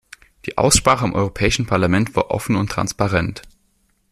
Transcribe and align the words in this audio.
Die 0.47 0.57
Aussprache 0.57 1.05
im 1.05 1.13
Europäischen 1.13 1.67
Parlament 1.67 2.15
war 2.15 2.31
offen 2.31 2.55
und 2.55 2.71
transparent. 2.71 3.43